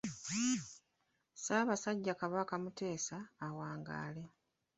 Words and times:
Ssaabasajja 1.35 2.13
Kabaka 2.21 2.53
Mutesa 2.63 3.17
awangaale. 3.45 4.23